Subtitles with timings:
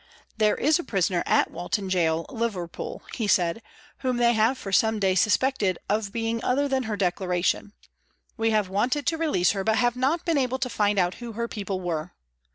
[0.39, 3.61] "There is a prisoner at Walton Gaol, Liverpool," he said,"
[3.99, 7.73] whom they have for some days suspected of being other than her declaration.
[8.35, 11.33] We have wanted to release her, but have not been able to find out who
[11.33, 12.13] her people were."